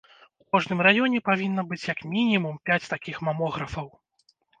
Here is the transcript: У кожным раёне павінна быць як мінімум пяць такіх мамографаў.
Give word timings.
У 0.43 0.45
кожным 0.53 0.79
раёне 0.85 1.19
павінна 1.27 1.65
быць 1.73 1.87
як 1.89 1.99
мінімум 2.13 2.57
пяць 2.71 2.89
такіх 2.95 3.21
мамографаў. 3.29 3.87